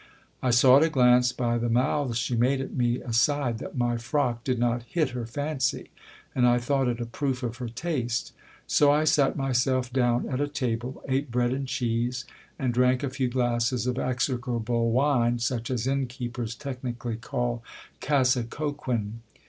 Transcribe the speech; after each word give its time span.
I 0.41 0.49
saw 0.49 0.77
at 0.77 0.83
a 0.83 0.89
glance, 0.89 1.31
by 1.31 1.59
the 1.59 1.69
mouths 1.69 2.17
she 2.17 2.35
made 2.35 2.59
at 2.59 2.73
me 2.73 2.99
aside, 3.01 3.59
that 3.59 3.77
my 3.77 3.97
frock 3.97 4.43
did 4.43 4.57
not 4.57 4.81
hit 4.81 5.09
her 5.11 5.27
fancy; 5.27 5.91
and 6.33 6.47
I 6.47 6.57
thought 6.57 6.87
it 6.87 6.99
a 6.99 7.05
proof 7.05 7.43
of 7.43 7.57
her 7.57 7.69
taste. 7.69 8.33
So 8.65 8.89
I 8.89 9.03
sat 9.03 9.35
myself 9.35 9.93
down 9.93 10.27
at 10.27 10.41
a 10.41 10.47
table; 10.47 11.03
ate 11.07 11.29
bread 11.29 11.53
and 11.53 11.67
cheese, 11.67 12.25
and 12.57 12.73
drank 12.73 13.03
a 13.03 13.11
few 13.11 13.29
glasses 13.29 13.85
of 13.85 13.99
exe 13.99 14.27
crable 14.27 14.89
wine, 14.89 15.37
such 15.37 15.69
as 15.69 15.85
innkeepers 15.85 16.55
technically 16.55 17.17
call 17.17 17.61
cassecoquin. 17.99 19.19